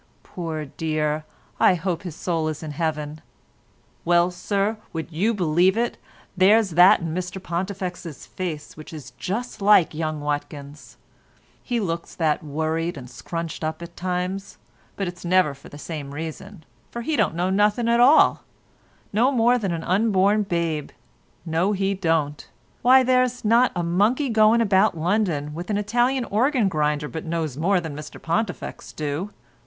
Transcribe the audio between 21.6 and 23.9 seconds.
he don't; why there's not a